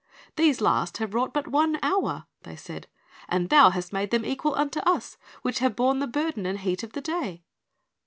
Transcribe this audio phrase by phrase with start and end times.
[0.35, 2.87] "These last have wrought but one hour," they said,
[3.29, 6.81] "and thou hast made them equal unto us, which have borne the burden and heat
[6.81, 7.43] of the day."